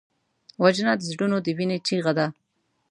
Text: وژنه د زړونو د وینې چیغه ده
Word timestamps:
وژنه 0.63 0.93
د 0.97 1.01
زړونو 1.11 1.37
د 1.45 1.47
وینې 1.57 1.77
چیغه 1.87 2.11
ده 2.17 2.27